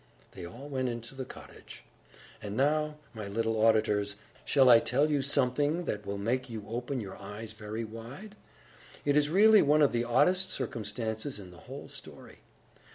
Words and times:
They 0.31 0.47
all 0.47 0.67
went 0.67 0.89
into 0.89 1.13
the 1.13 1.25
cottage. 1.25 1.83
And, 2.41 2.57
now, 2.57 2.95
my 3.13 3.27
little 3.27 3.63
auditors, 3.63 4.15
shall 4.43 4.67
I 4.67 4.79
tell 4.79 5.11
you 5.11 5.21
something 5.21 5.85
that 5.85 6.07
will 6.07 6.17
make 6.17 6.49
you 6.49 6.65
open 6.67 6.99
your 6.99 7.17
eyes 7.17 7.51
very 7.51 7.83
wide? 7.83 8.35
It 9.05 9.15
is 9.15 9.29
really 9.29 9.61
one 9.61 9.83
of 9.83 9.91
the 9.91 10.03
oddest 10.03 10.49
circumstances 10.49 11.37
in 11.37 11.51
the 11.51 11.59
who|e 11.59 11.87
story. 11.87 12.39